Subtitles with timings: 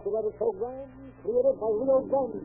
[0.00, 0.88] copyrighted program
[1.20, 2.40] created by Rio Grande.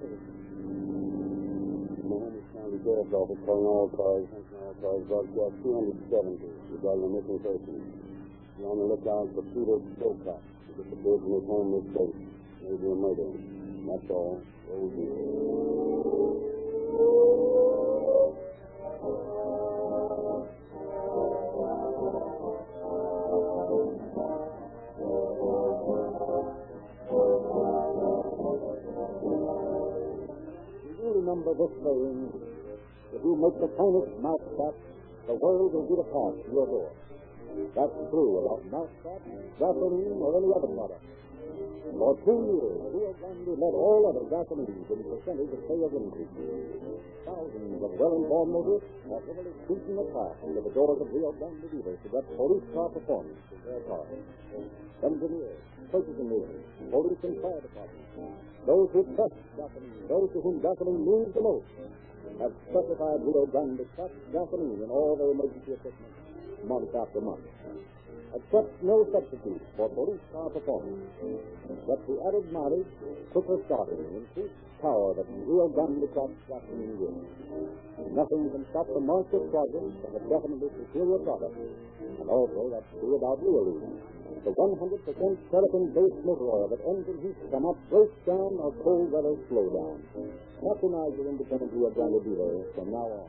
[2.03, 4.27] Mohammed County Sheriff's Office calling all cars,
[4.59, 6.35] all cars, broadcast 270
[6.75, 7.79] regarding a missing person.
[8.59, 12.11] Be on the lookout for Peter Silcott, who disappeared from his home this day.
[12.59, 13.31] Maybe a murder.
[13.87, 14.43] That's all.
[14.67, 15.94] Roll
[31.85, 32.33] saying,
[33.13, 34.73] if you make the finest mousetrap,
[35.29, 36.91] the world will be the path to your door.
[37.77, 39.21] That's true about mousetrap,
[39.61, 41.05] gasoline, or any other product.
[41.95, 46.33] For two years, Rio Grande led all other gasolines in percentage of sales increase.
[47.23, 51.69] Thousands of well-informed motorists are heavily creeping the path to the doors of Rio Grande
[51.71, 54.11] dealers to get police car performance in their cars.
[55.05, 55.61] Engineers,
[55.93, 58.04] purchasing agents, police and fire departments,
[58.65, 61.69] those who trust gasoline, those to whom gasoline means the most,
[62.41, 66.13] have specified Rio Grande truck gasoline in all their emergency equipment
[66.67, 67.45] month after month.
[68.33, 70.99] Accept no substitute for police car performance.
[71.87, 72.89] But the added mileage,
[73.31, 77.25] quicker starting, increased power that Rio Grande truck gasoline gives.
[78.13, 81.57] Nothing can stop the monster progress of a definitely superior product.
[82.21, 83.97] And also that's true about Realism.
[84.45, 84.77] The 100%
[85.49, 90.05] silicon-based motor oil that engine heat cannot break down or cold weather slow down.
[90.61, 93.25] Patronize your independent Rio Grande dealer from now on.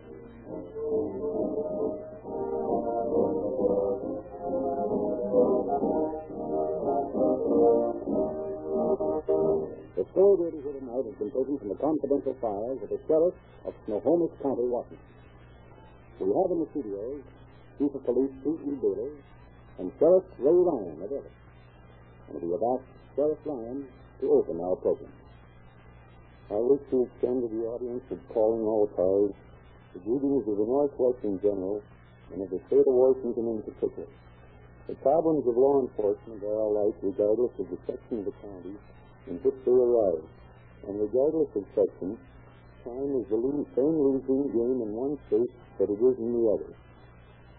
[9.96, 13.32] The story ready here tonight has been taken from the confidential files of the sheriff
[13.64, 15.08] of Snohomish County, Washington.
[16.20, 17.24] We have in the studios
[17.80, 18.76] Chief of Police Pete E.
[18.76, 19.16] Bailey
[19.80, 21.32] and Sheriff Ray Ryan of Everett.
[22.28, 23.88] And we have asked Sheriff Ryan
[24.20, 25.16] to open our program.
[26.52, 29.32] I wish to extend to the audience of calling all cars
[29.96, 31.80] the greetings of the Northwest in general
[32.36, 34.12] and of the state of Washington in particular.
[34.92, 38.76] The problems of law enforcement are alike regardless of the section of the county
[39.26, 40.26] in which they arise.
[40.86, 42.18] And regardless of section,
[42.82, 46.44] crime is the lo- same losing game in one state that it is in the
[46.46, 46.72] other.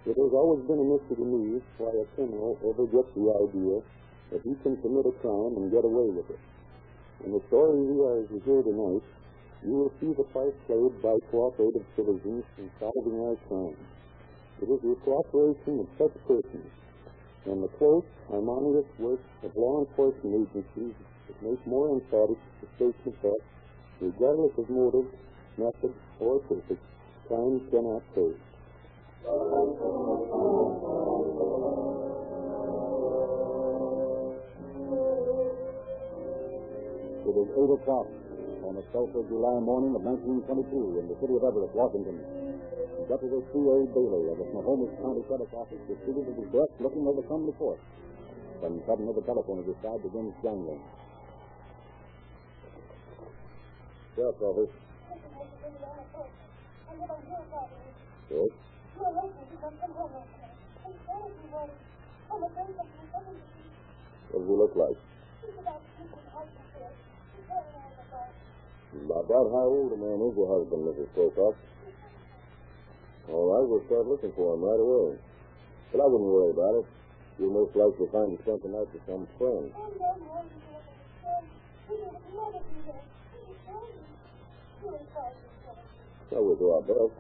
[0.07, 3.75] It has always been a mystery to me why a criminal ever gets the idea
[4.31, 6.39] that he can commit a crime and get away with it.
[7.25, 9.03] In the story we are to hear tonight,
[9.65, 13.75] you will see the part played by cooperative citizens in solving our crime.
[14.63, 16.71] It is the cooperation of such persons
[17.47, 20.95] and the close, harmonious work of law enforcement agencies
[21.41, 23.41] make more emphatic the statement that,
[24.01, 25.05] regardless of motive,
[25.57, 26.81] method, or purpose,
[27.27, 28.03] crime cannot.
[37.27, 38.07] It is 8 o'clock
[38.63, 42.17] on a sultry July morning of 1922 in the city of Everett, Washington.
[43.07, 43.87] Deputy C.A.
[43.95, 47.45] Bailey of the Snohomish County Sheriff's Office is seated at his desk looking over some
[47.45, 47.79] report.
[48.59, 50.81] Then suddenly the telephone at his side begins jangling.
[54.17, 54.73] Sheriff's Office.
[58.31, 58.49] Yes?
[58.97, 59.13] What
[64.33, 64.97] does he look like?
[69.07, 71.13] About how old a man is your husband, Mrs.
[71.13, 71.55] Pocock?
[73.29, 75.17] All right, we'll start looking for him right away.
[75.91, 76.85] But I wouldn't worry about it.
[77.37, 79.71] You'll most likely find him the night with some friend.
[86.29, 87.15] So we'll do our best.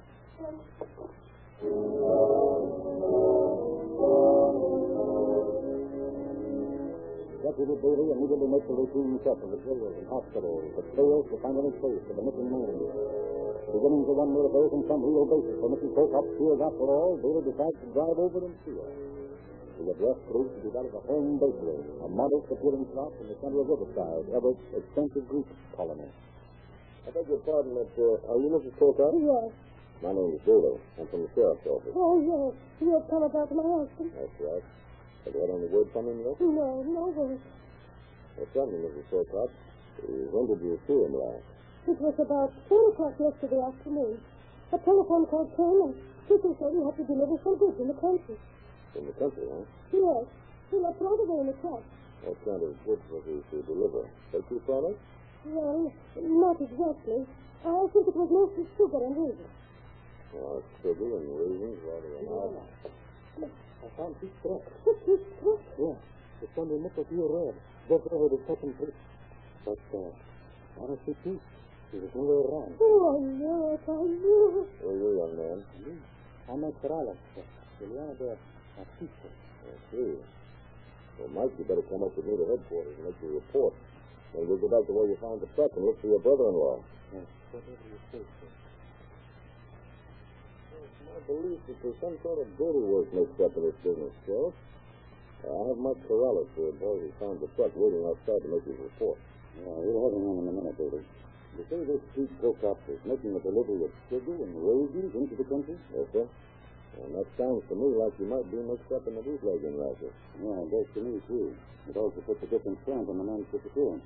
[7.47, 11.35] Deputy Bailey immediately makes a routine check of the jails and hospital, the jails to
[11.39, 12.77] find any trace of the missing man.
[13.71, 15.91] Beginning to run motivation some real basis for Mrs.
[15.95, 18.91] Pocock's fears after all, Bailey decides to drive over and see her.
[19.77, 23.25] The address proves to be that of a home bakery, a modest appealing shop in
[23.29, 26.09] the center of Riverside, Everett's extensive Greek colony.
[27.07, 28.75] I beg your pardon, but uh, are you Mrs.
[28.75, 29.15] Pocock?
[29.15, 29.47] Yes.
[30.03, 30.75] My name is Bailey.
[30.99, 31.95] I'm from the sheriff's office.
[31.95, 32.51] Oh, yes.
[32.83, 34.11] You have come about my husband?
[34.11, 34.65] That's right.
[35.23, 36.35] Have you had any word from him yet?
[36.43, 37.39] No, no word.
[38.35, 39.23] Well, tell me, Mrs.
[39.23, 39.47] Uh,
[40.35, 41.47] when did you see him last?
[41.87, 44.19] It was about 4 o'clock yesterday afternoon.
[44.75, 45.95] A telephone call came and
[46.27, 48.35] people said he had to deliver some goods in the country.
[48.99, 49.63] In the country, huh?
[49.95, 50.27] Yes.
[50.69, 51.79] He left right away in the truck.
[52.27, 54.03] What kind of goods was he to deliver?
[54.35, 54.99] Bakery products?
[55.47, 57.23] Well, not exactly.
[57.63, 59.55] I think it was mostly sugar and raisins.
[60.35, 62.67] Oh, sugar and raisins, rather than odd.
[63.47, 64.67] I found two scraps.
[65.07, 65.59] Is that?
[65.79, 65.95] Yeah.
[66.41, 67.55] It's under nickel heel red.
[67.87, 68.99] Just over the second page.
[69.63, 70.11] But, uh,
[70.83, 71.39] honestly, Pete,
[71.91, 72.75] he was nowhere around.
[72.81, 73.83] Oh, I knew it.
[73.87, 74.85] I knew it.
[74.85, 75.59] Are you, young man?
[75.85, 75.93] Me?
[76.51, 77.17] I'm Mike Corrales,
[77.79, 78.35] Juliana de
[78.75, 79.29] Batista.
[79.31, 80.15] I see.
[81.17, 83.73] Well, Mike, you better come up with me to headquarters and make your report.
[84.33, 86.77] We'll go back to where you found the truck and look for your brother-in-law.
[87.13, 88.49] Yes, whatever you say, sir.
[90.77, 94.13] It's my belief that there's some sort of dirty work mixed up in this business,
[94.27, 94.53] Sheriff.
[95.45, 98.65] Uh, I have Mike Corrales, the boy who found the truck, waiting outside to make
[98.65, 99.17] his report.
[99.57, 101.05] Yeah, we'll have him in in a minute, David.
[101.57, 105.47] You say this Pete Prokop is making a delivery of sugar and raisins into the
[105.49, 105.77] country?
[105.93, 106.25] Yes, sir.
[107.03, 110.13] And that sounds to me like you might be mixed up in the bootlegging racket.
[110.39, 111.53] Yeah, it does to me, too.
[111.89, 114.03] It also puts a different stamp on the man's disappearance.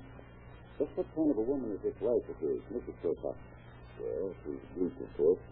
[0.78, 2.96] Just what kind of a woman is this wife of his, Mrs.
[3.02, 3.36] Prokop?
[4.02, 5.42] Well, she's Greek, of course.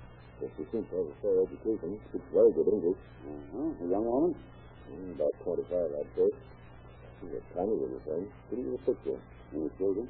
[0.41, 2.01] But she seems to have a fair education.
[2.09, 3.01] Speaks very good English.
[3.29, 3.85] Uh-huh.
[3.85, 4.33] A young woman?
[4.89, 6.29] Mm, about 25, I'd say.
[7.21, 8.25] She's a tiny little thing.
[8.49, 9.19] Pretty little picture.
[9.53, 10.09] Any children?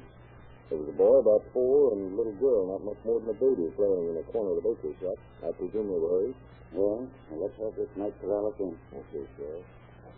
[0.71, 3.37] There was a boy about four and a little girl not much more than a
[3.37, 5.19] baby playing in a corner of the bakery shop.
[5.43, 6.37] I presume they were hers.
[6.71, 6.79] Yeah.
[6.79, 8.77] Well, let's have this Mike Corrales in.
[8.95, 9.59] Okay, sir.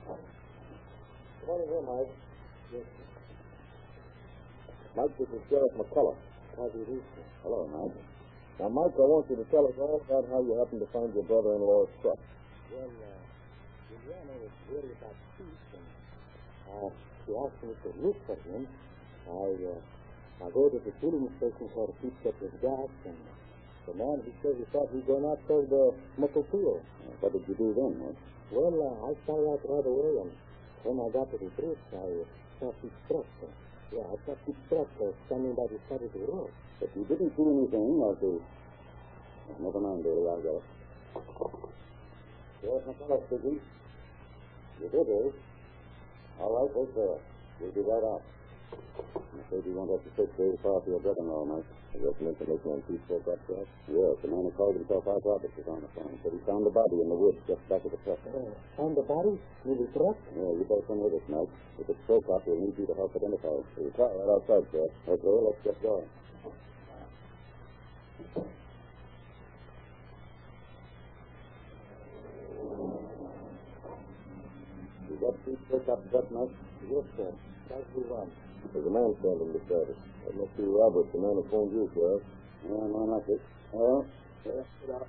[0.05, 2.13] Come on in here, Mike.
[2.71, 2.85] Yes,
[4.95, 6.15] Mike, this is Sheriff McCullough.
[6.55, 7.25] How do you do, sir?
[7.41, 7.97] Hello, Mike.
[8.59, 11.09] Now, Mike, I want you to tell us all about how you happened to find
[11.17, 12.21] your brother-in-law's truck.
[12.69, 13.21] Well, uh,
[13.89, 15.87] Juliana was worried about Pete, and
[16.69, 16.89] uh,
[17.25, 18.69] she asked me to look for him.
[19.25, 23.17] I, uh, I go to the filling station where Pete kept his gas, and
[23.87, 26.79] the man, he said he thought he'd gone out for the Motopio.
[27.19, 28.19] What did you do then, Mike?
[28.51, 30.31] Well, uh, I started out right away, and
[30.83, 32.23] when I got to the bridge, I
[32.59, 32.71] saw
[33.07, 33.25] truck.
[33.41, 33.47] Uh,
[33.91, 34.35] yeah, I saw
[34.69, 36.51] truck uh, standing by the side of the road.
[36.79, 38.39] But you didn't see anything, or the...
[39.59, 40.27] Never mind, Billy.
[40.27, 40.63] I'll get it.
[42.63, 43.59] Yes, McCullough speaking.
[44.81, 45.31] You did, eh?
[46.39, 47.19] All right, wait there.
[47.59, 48.21] We'll be right out.
[48.73, 51.69] I'm afraid you won't have to search very far for your brother-in-law, Mike.
[51.93, 53.69] I some information on Pete spoke up to us.
[53.85, 56.09] Yes, the man who called himself Art Roberts is on the phone.
[56.25, 58.17] Said he found the body in the woods just back of the truck.
[58.25, 59.37] Uh, found the body?
[59.61, 60.17] Near the truck?
[60.33, 61.53] Yeah, you better come with us, Mike.
[61.77, 63.65] If it's spoke up, we'll need you to help identify it.
[63.77, 64.89] We'll try right outside, sir.
[65.05, 66.09] Okay, let's get going.
[75.05, 76.01] You got Pete spoke up
[76.33, 76.57] Mike?
[76.89, 77.52] Yes, sir.
[77.69, 78.31] One.
[78.73, 79.99] There's a man standing beside us.
[80.27, 82.23] That must be Robert, the man who phoned you, Sheriff.
[82.67, 83.41] Yeah, man like it.
[83.71, 84.05] Well,
[84.45, 85.07] Yes, get out.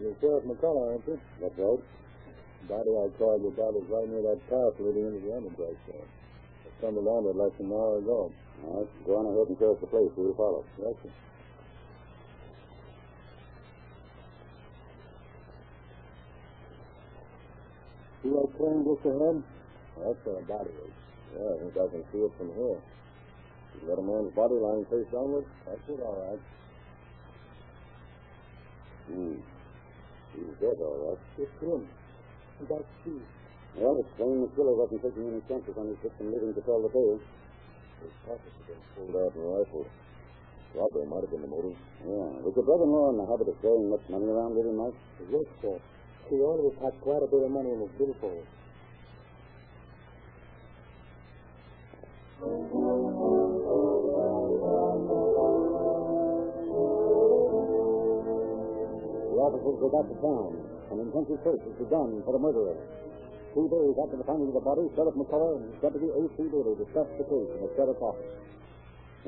[0.00, 1.20] you're Sheriff McCullough, aren't you?
[1.40, 1.82] That's right.
[2.68, 6.02] Body I called you about is right near that path leading into the enterprise there.
[6.02, 8.32] I stumbled on it less than an hour ago.
[8.66, 10.10] All right, go on ahead and us the place.
[10.18, 10.64] We'll follow.
[10.82, 11.10] Yes, sir.
[18.66, 19.38] See just ahead?
[19.94, 20.94] That's where a body is.
[21.38, 22.74] Yeah, I think I can see it from here.
[23.78, 25.46] You got a man's body lying face downward?
[25.70, 26.42] That's it, all right.
[29.06, 29.38] Hmm.
[30.34, 31.20] He's dead, all right.
[31.38, 31.86] It's him.
[32.66, 33.22] That's Steve.
[33.78, 36.82] Well, it's plain the killer wasn't taking any chances on his victim living to tell
[36.82, 37.22] the tale.
[38.02, 39.86] His pockets have been pulled out and rifled.
[40.74, 41.78] Robbery might have been the motive.
[42.02, 42.42] Yeah.
[42.42, 44.98] Was your brother-in-law in the habit of carrying much money around with him, Mike?
[45.30, 45.78] Yes, sir.
[46.28, 48.42] He always had quite a bit of money in his billfold.
[59.30, 60.50] The officers go back to town.
[60.90, 62.74] An intensive search is begun for the murderer.
[63.54, 66.42] Two days after the finding of the body, Sheriff McCullough and Deputy A.C.
[66.50, 68.34] Dooley discussed the case in the sheriff's office.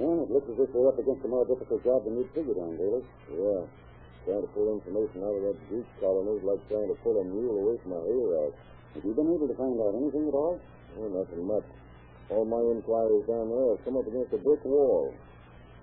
[0.03, 2.59] And it looks as if we're up against a more difficult job than you'd figured
[2.59, 3.07] on, Dooley.
[3.31, 3.88] Yeah.
[4.29, 7.25] Trying to pull information out of that Greek colony is like trying to pull a
[7.25, 8.53] mule away from a hayrack.
[8.93, 10.61] Have you been able to find out anything at all?
[11.01, 11.65] Oh, nothing much.
[12.29, 15.17] All my inquiries down there have come up against a brick wall.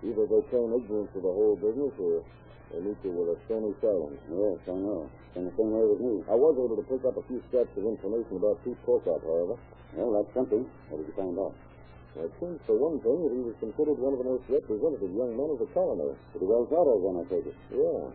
[0.05, 2.21] Either they claim ignorance of the whole business or
[2.69, 4.21] they meet you with a stony silence.
[4.29, 5.09] Yes, I know.
[5.33, 6.21] And the same way with me.
[6.29, 9.57] I was able to pick up a few scraps of information about Pete Colcott, however.
[9.97, 10.69] Well, that's something.
[10.93, 11.57] What did you find out?
[12.13, 15.09] Well, it seems, for one thing, that he was considered one of the most representative
[15.17, 16.13] young men of the colony.
[16.29, 17.57] Pretty well thought of, then, I take it.
[17.73, 18.13] Yeah.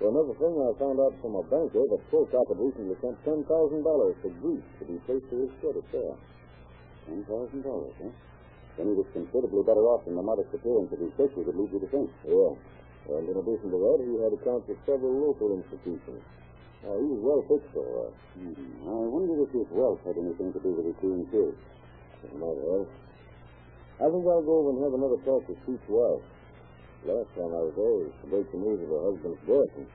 [0.00, 3.44] For another thing, I found out from a banker that Colcott had recently sent $10,000
[3.44, 6.16] to Greece to be placed to his credit there.
[7.04, 8.08] $10,000, huh?
[8.80, 11.68] Then he was considerably better off than the modest appearance of his picture would lead
[11.68, 12.08] you to think.
[12.24, 12.56] Yeah.
[13.12, 16.24] And in addition to that, he had accounts with several local institutions.
[16.80, 18.16] Now, he was well fixed, all right.
[18.40, 18.56] Hmm.
[18.88, 21.60] I wonder if his wealth had anything to do with his being killed.
[22.24, 22.88] It might have.
[24.00, 26.24] I think I'll go over and have another talk with Pete's wife.
[27.00, 29.88] Last time I was there, it was the news of her husband's death, and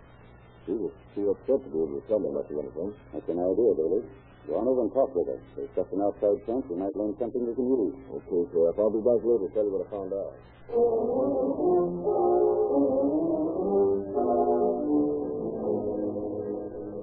[0.65, 2.97] she was too upset to be able to tell me much of anything.
[3.13, 4.01] That's an idea, Billy.
[4.49, 5.37] Go on over and talk with her.
[5.53, 6.65] There's just an outside fence.
[6.65, 7.93] We might learn something we can use.
[8.09, 8.77] Okay, Sheriff.
[8.81, 10.33] I'll be back later to tell you what I found out.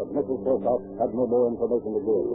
[0.03, 0.39] But Mrs.
[0.43, 2.27] Wilcox had no more information to give.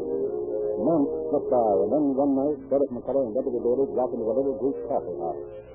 [0.87, 4.35] Months slipped by, and then one night, Sheriff McCullough and Deputy Bailey dropped into a
[4.35, 5.67] little Greek coffee house.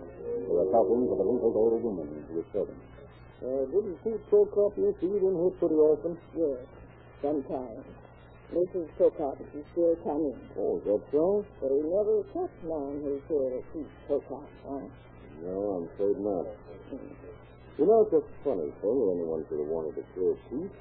[0.52, 2.76] They were talking to the wrinkled old woman who was serving.
[3.40, 6.12] Uh, didn't Chief Prokop to eat in here pretty often?
[6.36, 6.60] Yes,
[7.24, 7.80] sometimes.
[8.52, 8.84] Mrs.
[9.00, 10.36] Sokop is still coming.
[10.60, 11.40] Oh, is that so?
[11.56, 14.84] But he never touched man who's here to keep Sokop, huh?
[15.40, 16.44] No, I'm afraid not.
[17.80, 20.76] You know, it's a funny thing that anyone could have wanted to kill Pete.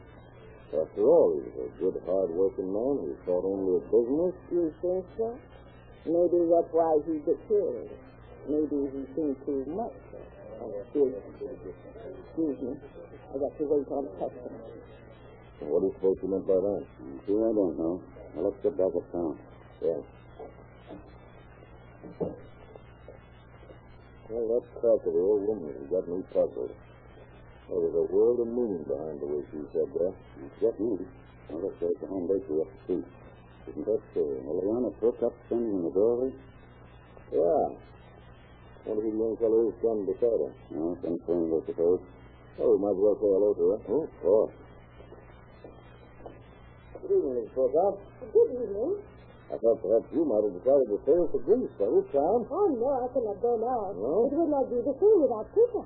[0.75, 4.35] After all, he was a good, hard-working man who thought only of business.
[4.51, 5.39] You think so?
[6.03, 8.10] Maybe that's why he got killed.
[8.47, 9.93] Maybe he seen too much.
[10.61, 12.75] Excuse, excuse me.
[13.33, 14.59] I got to wait on customer.
[15.61, 16.83] What do you suppose he meant by that?
[17.25, 18.01] See, I don't know.
[18.35, 19.37] Now, let's get back uptown.
[19.81, 20.01] Yeah.
[24.29, 26.73] Well, that talk of the old woman has got me puzzled.
[27.69, 30.13] There was a world of meaning behind the way she said that.
[30.59, 30.97] Get me.
[31.49, 33.07] Now, let's go to home bakery up the street.
[33.69, 34.21] Isn't that so?
[34.21, 36.31] Eliana Prokop standing in the doorway?
[37.31, 37.75] Yeah.
[38.85, 40.51] One of the young fellows standing beside her.
[40.73, 42.01] No, some friend, I suppose.
[42.57, 43.79] Oh, we might as well say hello to her.
[43.87, 44.53] Oh, of course.
[47.01, 47.53] Good evening, Mrs.
[47.53, 47.93] Prokop.
[48.33, 48.93] Good evening.
[49.51, 52.41] I thought perhaps you might have decided to sail for Greece by this time.
[52.49, 53.93] Oh, no, I cannot go now.
[53.99, 54.31] No?
[54.31, 55.83] It would not be the same without Peter.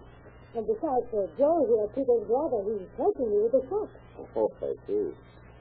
[0.56, 3.90] And besides, uh, Joe here, Peter's brother, he's helping me with the shop.
[4.40, 5.12] Oh, I see.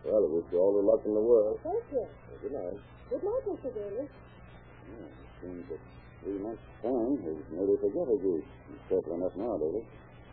[0.07, 1.59] Well, I wish you all the luck in the world.
[1.65, 2.07] Thank you.
[2.45, 2.79] Good night.
[3.11, 3.75] Good night, Mr.
[3.75, 4.07] Daly.
[4.07, 5.09] Yeah,
[5.41, 5.81] seems that
[6.25, 8.49] three months' time has nearly a goose.
[8.73, 9.85] He's careful enough now, Daly.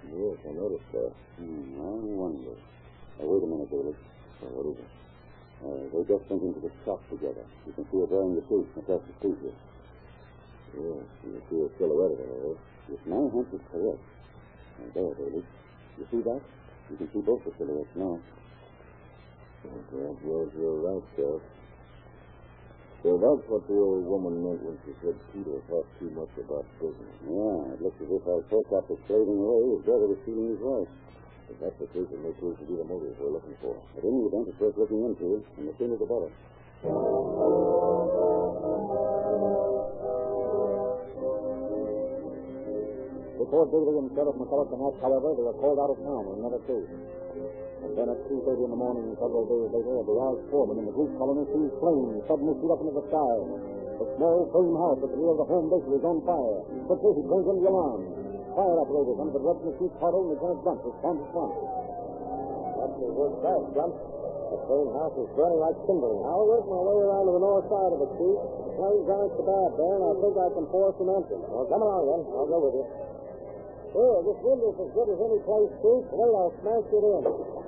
[0.07, 1.11] Yes, I noticed that.
[1.35, 2.55] Hmm, I wonder.
[3.19, 3.95] Now, wait a minute, Daly.
[4.41, 4.91] Oh, what is it?
[5.61, 7.43] Uh, they just went into the shop together.
[7.67, 9.59] You can see her wearing the suit across the street here.
[10.79, 12.55] Yes, you see a silhouette of her.
[12.87, 14.01] If my hunch is correct,
[14.79, 15.43] now there, Daly.
[15.99, 16.41] You see that?
[16.89, 18.15] You can see both the silhouettes now.
[19.67, 21.43] Oh, perhaps yours, you're right, Sheriff.
[23.01, 26.69] So that's what the old woman meant when she said Peter thought too much about
[26.77, 27.17] business.
[27.25, 29.73] Yeah, it looks as if our Prokop was trading away.
[29.73, 30.91] His brother was stealing his wife.
[31.49, 33.73] If that's the case, it may prove to be the motive we're looking for.
[34.05, 36.29] In the event, it's worth looking into, and the sooner the better.
[43.41, 46.37] Before Daly and Sheriff McCullough can act, however, they were called out of town on
[46.37, 47.10] another case.
[47.81, 50.93] And then at 2.30 in the morning, several days later, a barrage foreman in the
[50.93, 53.35] Greek colony sees flames suddenly shoot up into the sky.
[53.97, 56.59] The small frame house at the rear of the home base is on fire.
[56.89, 58.01] Quickly, he turns on the alarm.
[58.53, 61.57] Fire operators under the of Chief Carter and Lieutenant Blunt respond once.
[62.81, 63.95] That's the work fast, Blunt.
[64.51, 66.21] The frame house is burning like kindling.
[66.27, 68.37] I'll work my way around to the north side of it, Chief.
[68.41, 71.45] The flames aren't so bad there, and I think I can force an entrance.
[71.47, 72.21] Well, come along, then.
[72.35, 72.85] I'll go with you.
[73.91, 76.03] Here, this window's as good as any place, Chief.
[76.09, 77.60] Wait, I'll smash it in.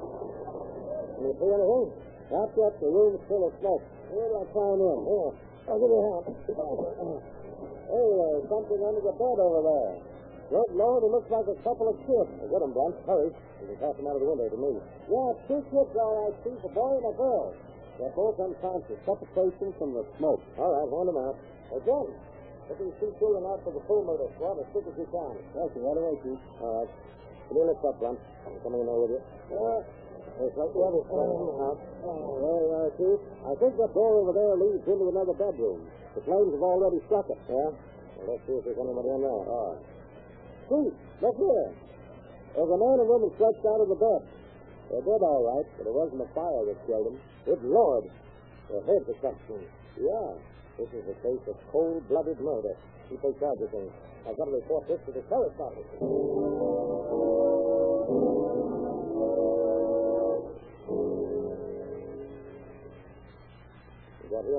[1.24, 1.88] Can you see anything?
[2.36, 2.74] Not yet.
[2.84, 3.84] The room's full of smoke.
[4.12, 5.00] Where do I climb in?
[5.08, 5.32] Here.
[5.72, 6.36] I'll give you a hand.
[6.36, 9.94] hey, there's something under the bed over there.
[10.51, 12.27] Good Lord, it looks like a couple of kids.
[12.51, 13.00] Get them, Blunt.
[13.08, 13.32] Hurry.
[13.32, 14.72] You can pass them out of the window to me.
[15.08, 16.60] Yeah, two kids, all right, Chief.
[16.60, 17.56] A boy and a girl.
[17.96, 19.00] They're both unconscious.
[19.08, 20.44] Suffocation from the smoke.
[20.60, 21.39] All right, hand them out.
[21.72, 22.12] Again.
[22.68, 25.39] Get these two children out for the full murder squad as quick as you can.
[25.56, 26.39] Yes, right away, Chief.
[26.60, 26.92] All right.
[27.48, 28.20] Can you lift up, Blunt?
[28.44, 29.22] I'm coming in there with you.
[29.48, 30.02] Yeah.
[30.33, 31.81] It's like the others coming in the house.
[32.03, 33.19] There you are, Chief.
[33.45, 35.85] I think that door over there leads into another bedroom.
[36.17, 37.37] The flames have already struck it.
[37.47, 37.69] Yeah?
[37.69, 39.29] Well, let's see if there's anybody in there.
[39.29, 39.81] All right.
[40.69, 41.69] Chief, look here.
[42.53, 44.21] There's a man and woman stretched out of the bed.
[44.89, 47.17] They're dead, all right, but it wasn't the fire that killed them.
[47.45, 48.09] Good Lord.
[48.69, 49.65] Their heads are cut through.
[49.97, 50.37] Yeah.
[50.77, 52.73] This is a case of cold-blooded murder.
[53.09, 53.93] You take charge of things.
[54.25, 57.32] I've got to report this to the sheriff's office.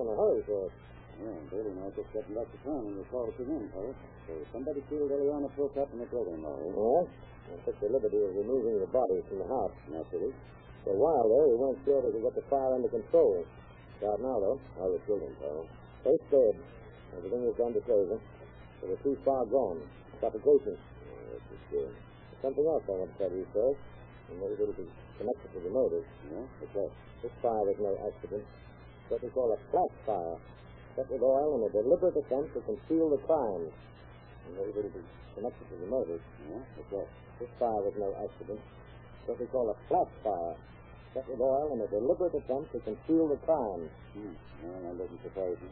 [0.05, 0.69] In a hurry, sir.
[1.15, 3.97] Yeah, Daly and I just got back to town and we called us again, fellas.
[4.29, 6.59] So somebody killed Eliana Prokop and the brother-in-law.
[6.61, 6.75] eh?
[6.75, 7.55] Yeah?
[7.55, 9.73] I took the liberty of removing the bodies from the house.
[9.89, 10.33] Naturally.
[10.83, 13.47] For a while there, we weren't sure we could get the fire under control.
[14.03, 14.59] Start now, though.
[14.77, 15.65] How the children, pal?
[16.05, 16.55] Face dead.
[17.17, 18.21] Everything was done to save them.
[18.83, 19.81] They were too far gone.
[20.21, 20.77] Suffocation.
[20.77, 21.93] Oh, this is good.
[22.43, 23.71] Something else I want to tell you, sir.
[24.29, 26.03] And maybe it'll be connected to the murder.
[26.33, 26.45] Yeah?
[26.59, 26.91] What's that?
[27.23, 28.45] This fire was no accident.
[29.09, 30.37] What we call a flat fire.
[30.97, 33.69] Set with oil in a deliberate attempt to conceal the crime.
[33.69, 36.19] And maybe it'll be connected to the murder.
[36.49, 36.63] Yeah?
[36.93, 37.09] That?
[37.41, 38.61] This fire was no accident.
[39.27, 40.55] What we call a flat fire.
[41.13, 43.91] set with oil in a deliberate attempt to conceal the crime.
[44.15, 44.35] Hmm.
[44.63, 45.71] Well, that doesn't surprise me.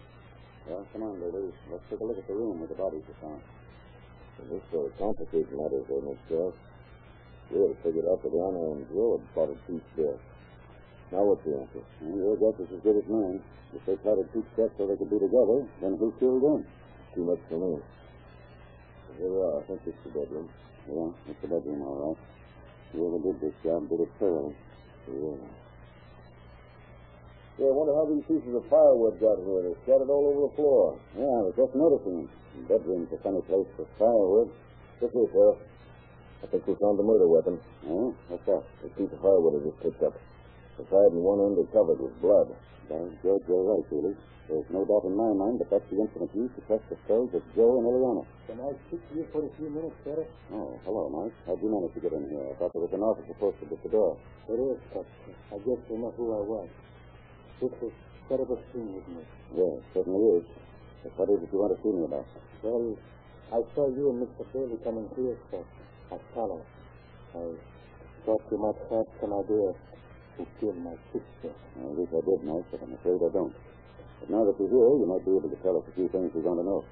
[0.69, 1.55] Well, come on, ladies.
[1.71, 3.43] Let's take a look at the room where the bodies are found.
[4.51, 6.55] This sort of complicates matters, though, Miss Sheriff.
[7.51, 10.32] We had figured out that Anna and Joe had plotted Pete's death.
[11.13, 11.85] Now what's the answer?
[12.01, 13.45] Well, your guess is as good as mine.
[13.77, 16.65] If they plotted Pete's death so they could be together, then who killed them?
[17.13, 17.77] Too much for me.
[19.21, 19.61] Here we are.
[19.61, 20.49] I think it's the bedroom.
[20.89, 22.21] Yeah, it's the bedroom, all right.
[22.97, 24.57] Whoever did this job did it thoroughly.
[25.05, 25.37] Yeah.
[27.61, 29.69] Yeah, I wonder how these pieces of firewood got here.
[29.69, 30.97] They're scattered all over the floor.
[31.13, 32.25] Yeah, I was just noticing.
[32.57, 34.49] The bedroom's a funny place for firewood.
[35.05, 35.61] Look here, Sheriff.
[36.41, 37.61] I think we found the murder weapon.
[37.85, 38.65] Oh, what's that?
[38.81, 40.17] This piece of firewood I just picked up.
[40.79, 42.49] The side and one end are covered with blood.
[42.89, 44.17] Well, George, you're right, Felix.
[44.49, 47.31] There's no doubt in my mind that that's the instrument used to test the skulls
[47.33, 48.25] of Joe and Eliana.
[48.49, 50.29] Can I speak to you for a few minutes, Sheriff?
[50.53, 51.33] Oh, hello, Mike.
[51.47, 52.43] How'd you manage to get in here?
[52.43, 54.19] I thought there was an officer posted at the door.
[54.49, 55.07] There is, but
[55.55, 56.69] I guess you know who I was.
[57.63, 57.95] This is
[58.27, 59.23] quite a scene with me.
[59.55, 60.45] Yes, certainly is.
[61.05, 62.27] But what is it you want to see me about?
[62.67, 62.99] Well,
[63.55, 64.43] I saw you and Mr.
[64.53, 65.63] Bailey coming here, sir.
[66.11, 66.67] I followed.
[67.37, 67.57] I
[68.27, 69.73] thought you might have some idea
[70.37, 71.51] who killed my sister.
[71.53, 73.55] I wish I did, Mike, but I'm afraid I don't.
[74.21, 76.31] But now that you're here, you might be able to tell us a few things
[76.35, 76.85] we want to know.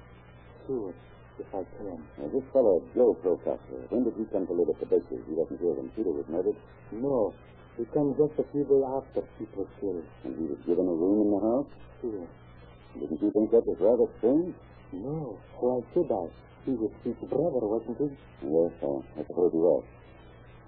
[0.67, 0.93] Sure,
[1.39, 1.97] if I can.
[2.19, 5.23] Now, this fellow, Joe Procopter, when did he come to live at the Bakers?
[5.25, 6.55] He wasn't here when Peter was murdered,
[6.91, 7.33] No,
[7.77, 10.05] he came just a few days after Peter was killed.
[10.27, 11.69] and he was given a room in the house.
[12.03, 12.27] Sure.
[12.99, 14.53] Didn't you think that was rather strange?
[14.91, 16.27] No, why should I?
[16.67, 18.09] He was Pete's brother, wasn't he?
[18.45, 19.83] Yes, I, I suppose he was.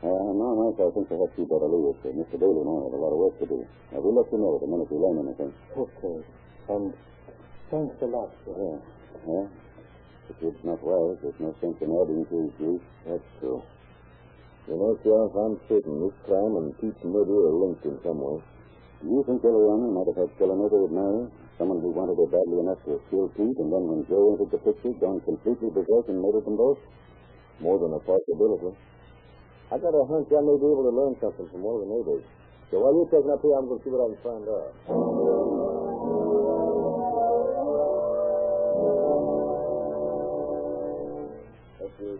[0.03, 1.95] Uh, now, Mike, I think perhaps you'd better leave.
[2.03, 2.36] Uh, Mr.
[2.36, 3.63] Bailey and I have a lot of work to do.
[3.95, 5.55] Uh, we'll let you know the minute we learn anything.
[5.79, 6.17] Okay.
[6.75, 6.91] And
[7.72, 8.51] thanks a lot, sir.
[8.51, 8.79] Yeah.
[9.24, 9.48] Yeah?
[10.27, 12.83] If it's not wise, there's no sense in adding to his grief.
[13.07, 13.63] That's true.
[14.67, 18.43] You know, Sheriff, I'm certain this crime and Pete's murder are linked in some way.
[18.99, 21.32] Do you think Ileana might have had Killenova with Mary?
[21.56, 24.51] Someone who wanted her badly enough to have killed Pete, and then when Joe entered
[24.51, 26.80] the picture, gone completely berserk and murdered them both?
[27.63, 28.75] More than a possibility.
[29.71, 31.91] I got a hunch I may be able to learn something from one of the
[31.93, 32.23] neighbors.
[32.71, 34.71] So while you're taking up here, I'm going to see what I can find out.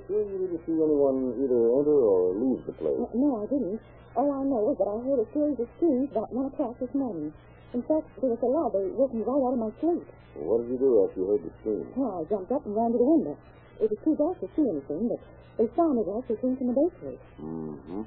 [0.08, 3.08] Sure you didn't see anyone either enter or leave the place?
[3.16, 3.80] No, I didn't.
[4.20, 6.92] All I know is that I heard a series of screams about 1 o'clock this
[6.94, 7.32] morning.
[7.72, 10.04] In fact, there was a lobby woke me right out of my sleep.
[10.36, 11.88] Well, what did you do after you heard the scream?
[11.96, 13.40] Well, I jumped up and ran to the window.
[13.82, 15.20] It was too dark to see anything, but
[15.58, 17.18] they saw me as they came from the bakery.
[17.42, 18.02] Mm-hmm.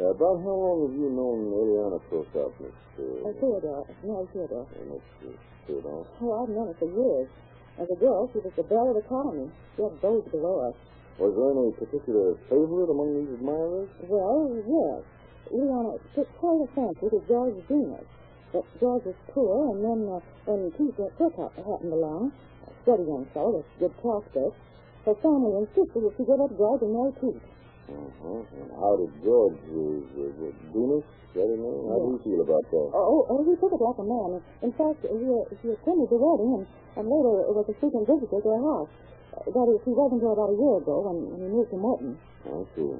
[0.00, 4.66] Uh, about how long have you known Eliana Prokop, Miss Uh, uh, Theodore, Mary Theodore.
[4.66, 6.06] uh, Miss uh, Theodore?
[6.22, 7.28] Oh, I've known her for years.
[7.78, 9.50] As a girl, she was the belle of the colony.
[9.76, 10.76] She had beaux below us.
[11.18, 13.88] Was there any particular favorite among these admirers?
[14.08, 15.04] Well, yes.
[15.52, 18.04] Leona took quite a fancy to George Venus.
[18.52, 22.32] But George was poor, and then uh, when Pete Kirkhope happened along,
[22.82, 24.58] steady young fellow with good prospects,
[25.06, 27.42] her family insisted that she give up George and marry Pete.
[27.90, 28.42] Uh-huh.
[28.62, 31.82] And how did George, Venus, is that his name?
[31.90, 32.88] How do you feel about that?
[32.94, 34.38] Oh, oh, he took it like a man.
[34.62, 36.64] In fact, he, uh, he attended the wedding and,
[36.94, 38.92] and later was a frequent visitor to our house.
[39.50, 42.14] That is, he wasn't here about a year ago when, when he moved to Morton.
[42.46, 42.94] I see.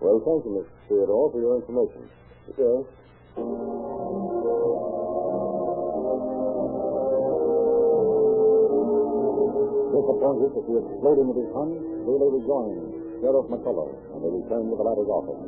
[0.00, 2.08] Well, thank you, Miss Theodore, for your information.
[9.94, 12.82] Disappointed at the exploding of his hunt, Bailey rejoined
[13.22, 15.38] Sheriff McCullough, and they returned to the latter's office.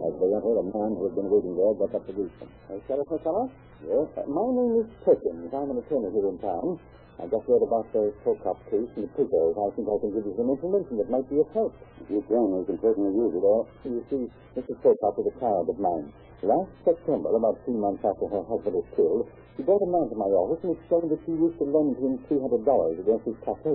[0.00, 2.48] As they entered, a man who had been waiting there got up to greet them.
[2.72, 3.52] Uh, Sheriff McCullough?
[3.84, 4.08] Yes?
[4.16, 5.52] Uh, my name is Perkins.
[5.52, 6.80] I'm an attorney here in town.
[7.20, 9.52] I just read about the Prokop case in the papers.
[9.60, 11.76] I think I can give you some information that might be of help.
[12.00, 13.68] If you can, we can certainly use it all.
[13.84, 14.24] You see,
[14.56, 14.76] Mrs.
[14.80, 16.08] Prokop is a child of mine.
[16.40, 20.16] Last September, about three months after her husband was killed, she brought a man to
[20.16, 22.60] my office and explained that she wished to lend him $300
[23.00, 23.72] against his cafe.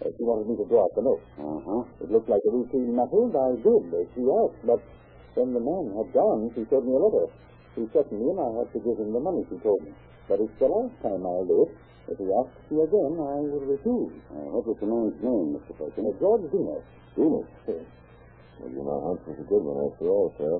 [0.00, 1.20] Uh, she wanted me to draw up the note.
[1.36, 1.84] Uh-huh.
[2.00, 4.60] It looked like a routine matter, and I did, as she asked.
[4.64, 4.80] But
[5.36, 7.28] when the man had gone, she showed me a letter.
[7.76, 9.92] She threatened me, and I had to give him the money, she told me.
[10.24, 11.72] But it's the last time I'll do it.
[12.08, 14.16] If he asks me again, I will refuse.
[14.32, 15.76] Uh, what was the man's name, Mr.
[15.76, 16.10] Perkins?
[16.10, 16.82] Uh, George Venus.
[17.12, 17.46] Venus.
[17.68, 20.58] Well, you know, hunch was a good one after all, sir.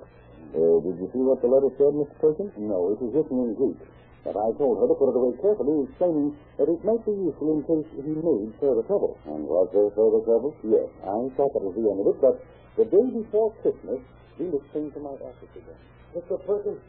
[0.53, 2.13] Uh, did you see what the letter said, Mr.
[2.21, 2.53] Perkins?
[2.61, 3.81] No, it was written in Greek.
[4.21, 7.57] But I told her to put it away carefully, explaining that it might be useful
[7.57, 9.17] in case he made further trouble.
[9.25, 10.53] And was there further trouble?
[10.61, 12.37] Yes, I thought that was the end of it, but
[12.77, 14.01] the day before Christmas,
[14.37, 15.81] Venus came to my office again.
[16.13, 16.37] Mr.
[16.45, 16.85] Perkins,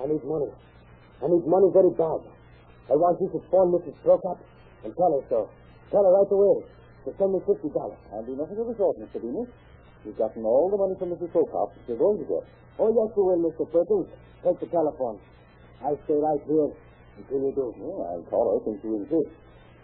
[0.00, 0.48] I need money.
[1.20, 2.24] I need money very bad.
[2.88, 3.96] I want you to phone Mrs.
[4.00, 4.40] Prokop
[4.84, 5.40] and tell her so.
[5.92, 6.64] Tell her right away
[7.04, 8.00] to send me fifty dollars.
[8.12, 9.20] I'll do nothing of the sort, Mr.
[9.20, 9.48] Venus.
[10.04, 11.34] You've gotten all the money from Mrs.
[11.34, 12.44] Socop that you're going to get.
[12.78, 13.66] Oh, yes, you will, Mr.
[13.66, 14.06] Perkins.
[14.44, 15.18] Take the telephone.
[15.84, 16.70] I'll stay right here
[17.18, 17.74] until you do.
[17.76, 19.32] Well, I'll call her since you insist.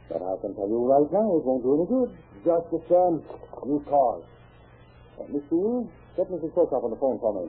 [0.09, 2.11] But I can tell you right now it won't do any good.
[2.45, 3.25] Just the same,
[3.65, 4.25] you call.
[5.21, 6.53] Uh, Miss Dean, get Mrs.
[6.57, 7.49] Socop on the phone for me.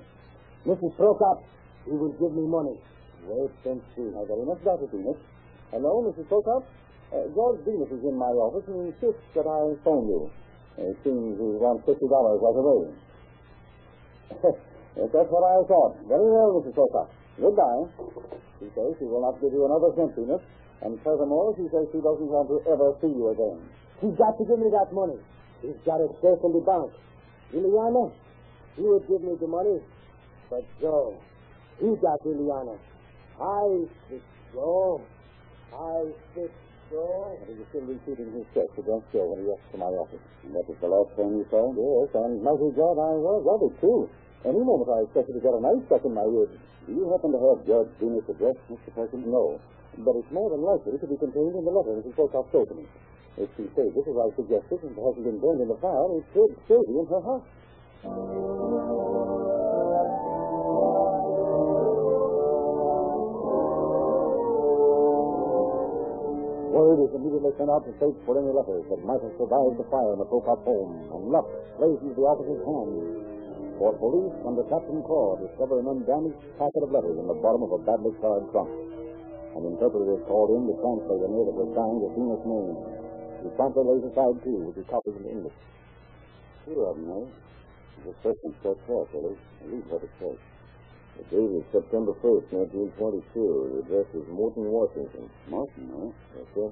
[0.68, 0.96] Mrs.
[0.96, 1.44] Prokop,
[1.86, 2.80] he will give me money.
[3.28, 4.08] Wait and see.
[4.12, 5.18] I very much doubt it, Venus.
[5.72, 6.28] Hello, Mrs.
[6.28, 6.64] Socop?
[7.12, 10.30] Uh, George Venus is in my office and insists that I phone you.
[10.78, 12.92] Uh, it seems he wants $50 right away.
[15.14, 15.98] that's what I thought.
[16.08, 16.76] Very well, Mrs.
[16.76, 17.10] Socop.
[17.40, 17.90] Goodbye.
[18.60, 20.42] She says she will not give you another cent, Venus.
[20.82, 23.58] And furthermore, she says she doesn't want to ever see you again.
[24.02, 25.18] He's got to give me that money.
[25.64, 26.92] He's got it safe in the bank.
[27.56, 28.12] Ileana,
[28.76, 29.80] he would give me the money.
[30.50, 31.16] But Joe,
[31.80, 32.76] he got Ileana.
[33.40, 35.02] I fix Joe.
[35.72, 36.52] I fix
[36.92, 37.38] Joe.
[37.48, 40.22] He was still repeating his checks against Joe when he left to my office.
[40.44, 41.72] And that was the last thing you saw?
[41.72, 44.10] Yes, and mighty glad I was of it, too.
[44.44, 46.60] Any moment I expected to get a knife stuck in my ribs.
[46.84, 48.92] Do you happen to have George Venus' address, Mr.
[48.92, 49.24] Perkins?
[49.24, 49.56] No.
[50.04, 52.12] But it's more than likely to be contained in the letter Mrs.
[52.12, 52.84] Pocock showed me.
[53.40, 56.12] If she says this as I suggested and it hasn't been burned in the fire,
[56.20, 57.48] it should still be in her house.
[66.68, 69.88] Word is immediately sent out to search for any letters that might have survived the
[69.88, 71.48] fire in the Pocock home, and luck
[71.80, 73.33] plays into the officer's hands.
[73.84, 77.76] For police under Captain Claw discover an undamaged packet of letters in the bottom of
[77.76, 78.72] a badly charred trunk.
[79.60, 82.80] An interpreter is called in to translate a note that was signed with Venus' name.
[83.44, 85.58] He promptly lays aside two, which he copies into English.
[86.64, 87.28] Two of them, eh?
[88.08, 89.36] The first one so carefully.
[89.68, 90.40] Read what it says.
[91.20, 92.56] The date is September 1st,
[92.96, 93.04] 1922.
[93.36, 95.28] The address is Morton, Washington.
[95.52, 96.08] Morton, huh?
[96.40, 96.72] Yes, sir.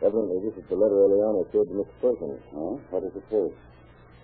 [0.00, 1.92] Evidently, this is the letter Eliana showed to Mr.
[2.00, 2.40] Perkins.
[2.56, 2.80] Huh?
[2.88, 3.52] What does it say?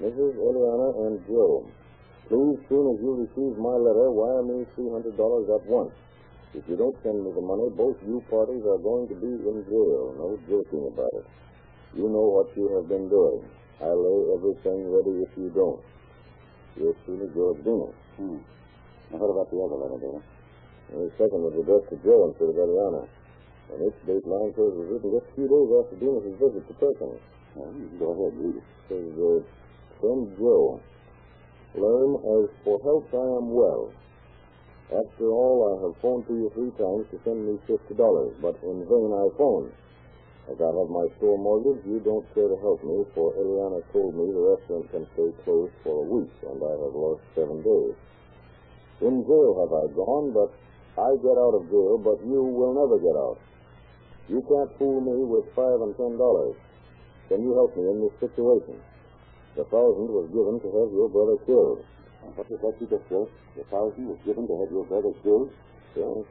[0.01, 0.41] Mrs.
[0.41, 1.69] Eliana and Joe,
[2.29, 5.93] please, soon as you receive my letter, wire me $300 at once.
[6.55, 9.65] If you don't send me the money, both you parties are going to be in
[9.67, 10.15] jail.
[10.15, 11.27] No joking about it.
[11.99, 13.43] You know what you have been doing.
[13.83, 15.83] I lay everything ready if you don't.
[16.79, 17.95] Yours truly, George Venus.
[18.19, 18.39] Hmm.
[19.11, 20.23] Now, what about the other letter?
[20.95, 23.03] The second was addressed to Joe instead of Eliana.
[23.75, 26.63] And its date line says it was written just a few days after Venus's visit
[26.71, 27.23] to Perkins.
[27.59, 28.63] Well, go ahead, read it.
[28.63, 29.43] It says, uh,
[29.99, 30.79] Friend Joe,
[31.75, 33.93] learn as for health I am well.
[34.93, 38.57] After all, I have phoned to you three times to send me fifty dollars, but
[38.63, 39.73] in vain I phoned.
[40.47, 44.13] As I have my store mortgage, you don't care to help me, for Eliana told
[44.13, 47.97] me the restaurant can stay closed for a week, and I have lost seven days.
[49.01, 50.53] In jail have I gone, but
[51.01, 53.41] I get out of jail, but you will never get out.
[54.29, 56.57] You can't fool me with five and ten dollars.
[57.29, 58.77] Can you help me in this situation?
[59.55, 61.87] The thousand was given to have your brother killed.
[62.27, 63.31] And what was that you just said?
[63.55, 65.55] The thousand was given to have your brother killed?
[65.95, 66.27] Yes?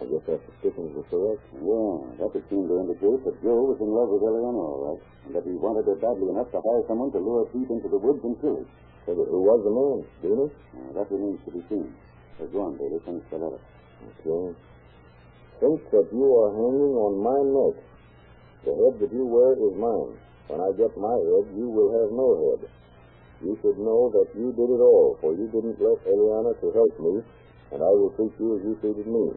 [0.00, 1.44] I guess that suspicion is correct.
[1.60, 1.92] Yeah,
[2.24, 5.02] that would seem to indicate that Joe was in love with Eliana, all right.
[5.28, 8.00] And that he wanted her badly enough to hire someone to lure Pete into the
[8.00, 8.68] woods and kill him.
[9.04, 10.00] So that who was the man?
[10.24, 10.52] Venus?
[10.72, 11.92] Uh, that remains to be seen.
[12.40, 12.96] Uh, go on, Daly.
[13.04, 13.60] Finish the letter.
[13.60, 14.56] Okay.
[15.60, 17.76] Think that you are hanging on my neck.
[18.64, 20.16] The head that you wear is mine.
[20.50, 22.66] When I get my head, you will have no head.
[23.40, 26.94] You should know that you did it all, for you didn't let Eliana to help
[26.98, 27.22] me,
[27.72, 29.30] and I will treat you as you treated me.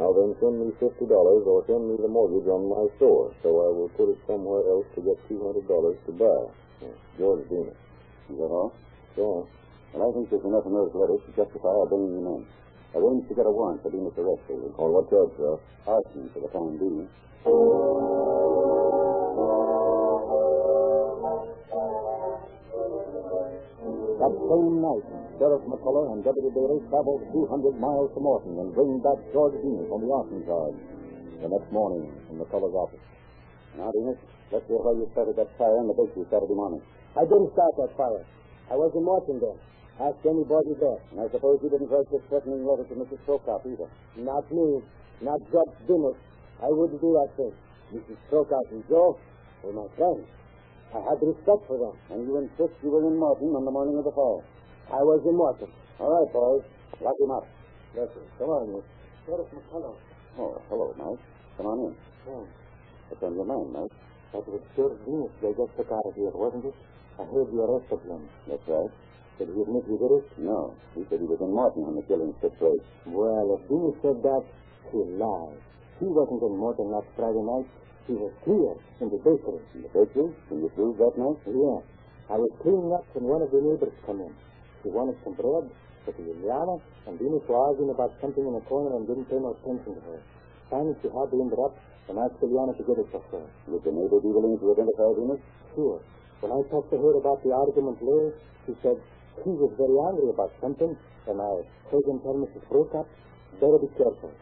[0.00, 3.48] Now then, send me fifty dollars or send me the mortgage on my store, so
[3.52, 6.40] I will put it somewhere else to get two hundred dollars to buy.
[7.20, 7.76] George Venus.
[8.32, 8.72] Is that all?
[9.14, 9.46] So,
[9.92, 12.42] Well, I think there's enough in those letters to justify our bringing him in.
[12.96, 14.72] Arrange to get a warrant for Venus' arrest, Daly.
[14.80, 15.60] on what charge, sir?
[15.86, 17.08] Arson for the time being.
[24.22, 25.02] That same night,
[25.34, 29.90] Sheriff McCullough and Deputy Daly traveled 200 miles to Morton and bring back George Venus
[29.90, 30.78] on the arson charge.
[31.42, 33.02] The next morning, in McCullough's office.
[33.74, 34.14] Now, Venus,
[34.54, 36.78] let's hear why you started that fire in the bakery Saturday morning.
[37.18, 38.22] I didn't start that fire.
[38.70, 39.58] I was in Morton then.
[39.98, 41.02] Ask anybody there.
[41.10, 43.18] And I suppose you didn't write this threatening letter to Mrs.
[43.26, 43.90] Prokop either.
[44.22, 44.86] Not me.
[45.18, 46.14] Not George Venus.
[46.62, 47.54] I wouldn't do that thing.
[47.90, 48.22] Mrs.
[48.30, 49.18] Prokop and Joe
[49.66, 50.30] were my friends.
[50.92, 51.94] I had respect for them.
[52.12, 54.44] And you insist you were in Morton on the morning of the fall.
[54.92, 55.68] I was in Morton.
[55.98, 56.64] All right, boys.
[57.00, 57.46] Lock him up.
[57.96, 58.24] Yes, sir.
[58.38, 58.84] Come on, you.
[59.24, 59.96] Sheriff McCullough.
[60.38, 61.20] Oh, hello, Mike.
[61.56, 61.94] Come on in.
[62.28, 62.44] Oh,
[63.08, 63.92] What's on your mind, Mike?
[64.32, 66.76] that was George Venus they just took out of here, wasn't it?
[67.20, 68.24] I heard you arrested him.
[68.48, 68.88] That's right.
[69.36, 70.24] Did he admit he did it?
[70.40, 70.72] No.
[70.96, 72.80] He said he was in Morton when the killing took place.
[73.04, 74.44] Well, if Venus said that,
[74.88, 75.60] he lied.
[76.00, 77.68] He wasn't in Morton last Friday night.
[78.06, 79.62] He was here in the bakery.
[79.78, 80.30] In the bakery?
[80.48, 81.38] Can you prove that, Mike?
[81.46, 81.78] Yeah.
[82.30, 84.32] I was cleaning up when one of the neighbors come in.
[84.82, 85.70] She wanted some bread,
[86.02, 89.38] but the Liliana and Venus were arguing about something in the corner and didn't pay
[89.38, 90.18] no attention to her.
[90.70, 91.78] Finally, she hardly ended up
[92.10, 93.44] and asked Liliana to get it for her.
[93.70, 95.42] Would the neighbor be willing to identify Venus?
[95.78, 96.02] Sure.
[96.42, 98.34] When I talked to her about the argument later,
[98.66, 98.98] she said
[99.46, 100.90] he was very angry about something,
[101.30, 101.52] and I
[101.86, 102.66] heard him tell Mrs.
[102.66, 103.06] Brokat,
[103.62, 104.34] better be careful.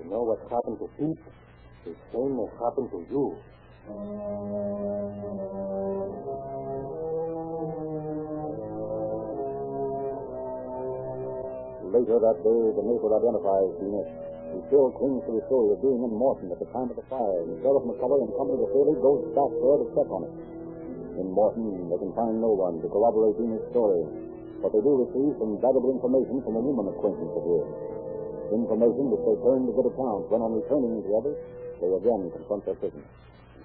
[0.00, 1.20] You know what happened to Pete?
[1.82, 3.34] The same may happen to you.
[11.90, 14.06] Later that day, the neighbor identifies Venus.
[14.54, 17.02] He still clings to the story of being in Morton at the time of the
[17.10, 20.34] fire, and Sheriff McCullough and Company of Haley goes back there to check on it.
[21.18, 24.06] In Morton, they can find no one to corroborate Venus' story,
[24.62, 27.66] but they do receive some valuable information from a woman acquaintance of his.
[28.54, 31.34] Information which they turn to good account when, on returning to others,
[31.82, 33.04] they again confront their prisoner.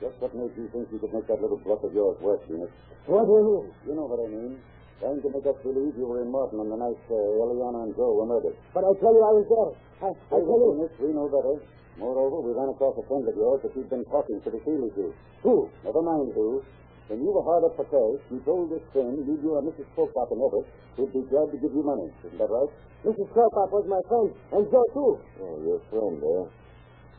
[0.02, 2.70] Just what made you think you could make that little bluff of yours work, Venus?
[3.06, 3.68] What do you mean?
[3.86, 4.58] You know what I mean.
[4.98, 7.94] Trying to make us believe you were in Morton on the night uh, Eliana and
[7.94, 8.58] Joe were murdered.
[8.74, 9.72] But I tell you I was there.
[10.02, 10.70] I, I tell you.
[10.74, 11.62] Venus, we know better.
[12.02, 14.90] Moreover, we ran across a friend of yours that you'd been talking to the Seeley
[14.94, 15.14] Jew.
[15.42, 15.70] Who?
[15.86, 16.62] Never mind who.
[17.10, 19.88] When you were hard up for cash, you told this friend you knew a Mrs.
[19.98, 22.10] Prokop in Everett who'd be glad to give you money.
[22.26, 22.70] Isn't that right?
[23.06, 23.30] Mrs.
[23.34, 25.14] Krokop was my friend, and Joe, too.
[25.42, 26.46] Oh, your friend, eh?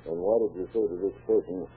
[0.09, 1.69] And why did you say to this person,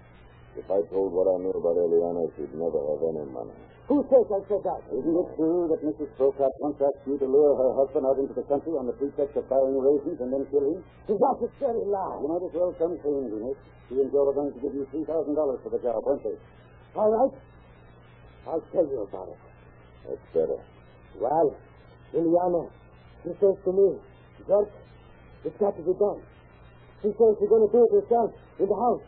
[0.55, 3.55] if I told what I knew about Eliana, she'd never have any money?
[3.91, 4.81] Who says I said that?
[4.87, 6.07] Isn't it true that Mrs.
[6.15, 9.35] Prokop once asked you to lure her husband out into the country on the pretext
[9.35, 10.79] of buying raisins and then kill him?
[11.11, 12.15] That's a scary lie.
[12.23, 13.59] You might as well come clean, Venus.
[13.91, 16.39] She and Joe are going to give you $3,000 for the job, weren't they?
[16.95, 17.35] All right.
[18.47, 19.39] I'll tell you about it.
[20.07, 20.59] That's better.
[21.19, 21.51] Well,
[22.15, 22.71] Liliana,
[23.23, 23.99] she says to me,
[24.47, 24.71] George,
[25.43, 26.23] it's got to be done.
[27.01, 28.29] She says she's going to do it herself
[28.61, 29.05] in the house.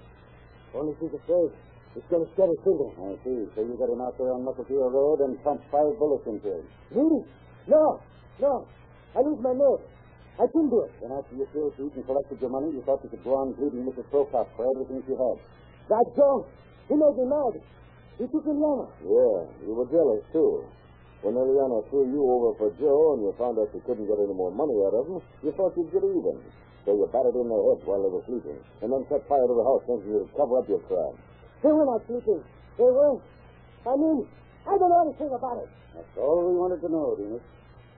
[0.74, 1.54] Only she's afraid
[1.94, 2.90] it's going to stab her finger.
[3.06, 3.46] I see.
[3.54, 6.66] So you got him out there on Muscatine Road and pumped five bullets into him.
[6.90, 7.22] Me?
[7.70, 8.02] No,
[8.42, 8.66] no.
[9.14, 9.86] I lose my nerve.
[10.42, 10.92] I couldn't do it.
[10.98, 13.54] Then after you killed Pete and collected your money, you thought you could go on
[13.54, 14.10] pleading Mrs.
[14.10, 15.38] Prokop for everything she had.
[15.94, 16.50] That Joe,
[16.90, 17.62] he made me mad.
[18.18, 18.90] He took Liliana.
[19.06, 20.66] Yeah, you were jealous, too.
[21.22, 24.34] When Eliana threw you over for Joe and you found out you couldn't get any
[24.34, 26.42] more money out of him, you thought you'd get even.
[26.86, 29.56] So you battered in their heads while they were sleeping, and then set fire to
[29.56, 31.16] the house thinking you'd cover up your crime.
[31.64, 32.44] They were not sleeping.
[32.78, 33.24] They were.
[33.88, 34.28] I mean,
[34.68, 35.70] I don't know anything about it.
[35.96, 37.42] That's all we wanted to know, Venus.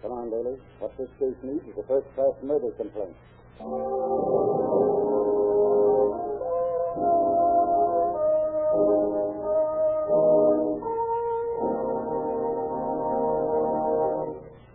[0.02, 0.58] Come on, Daly.
[0.78, 3.18] What this case needs is a first-class murder complaint.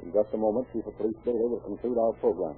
[0.03, 2.57] In just a moment, Chief of Police Bailey will conclude our program.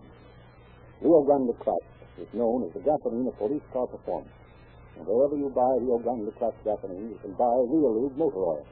[1.02, 1.82] Rio Grande Crack
[2.22, 4.30] is known as the gasoline of police car performance.
[4.94, 8.66] And wherever you buy Rio Grande Crack gasoline, you can buy Rio Lube motor oil,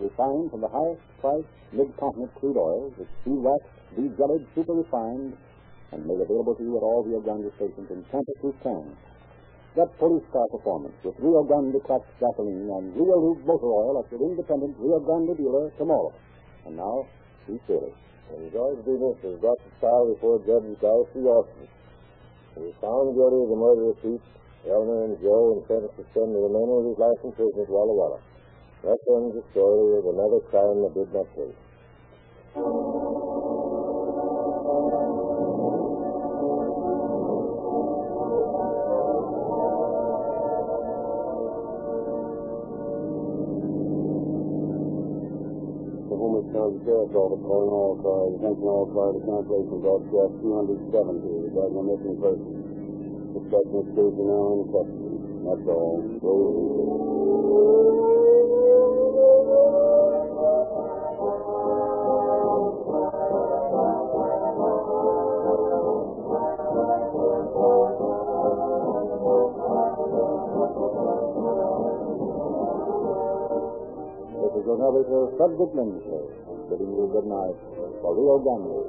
[0.00, 3.68] refined from the highest priced mid-continent crude oil, that's de-waxed,
[4.00, 5.36] de-jellied, super refined,
[5.92, 8.96] and made available to you at all Rio Grande stations in tamper-proof cans.
[9.76, 14.08] Get police car performance with Rio Grande Crack gasoline and Rio Lube motor oil at
[14.08, 16.16] your independent Rio Grande dealer tomorrow.
[16.64, 17.04] And now,
[17.44, 17.92] Chief Bailey.
[18.32, 20.88] And George Venus was brought to trial before Judge Guy.
[20.88, 21.68] Austin.
[22.54, 24.26] He was found guilty of the murder of Pete,
[24.70, 27.68] Elmer, and Joe and sentenced to spend the remainder of his life in prison at
[27.68, 28.20] Walla Walla.
[28.82, 31.52] That ends the story of another crime that did not pay.
[46.64, 48.40] The Sheriff's Office calling all cars.
[48.40, 52.56] Attention all cars cancellation broadcast 270 regarding missing person.
[53.36, 55.44] Suspect in case are now in custody.
[55.44, 56.00] That's all.
[74.32, 76.24] This is narrator, Frederick Lindsley,
[76.68, 77.56] bidding you good night
[78.00, 78.80] for Rio Grande.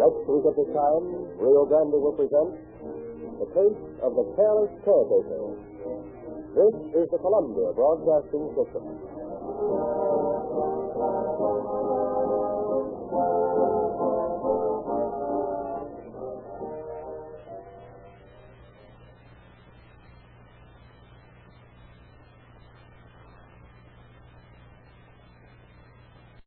[0.00, 1.04] Next week at this time,
[1.36, 2.56] Rio Grande will present
[3.36, 5.74] The Case of the Careless Caretaker.
[6.54, 8.93] This is the Columbia Broadcasting System.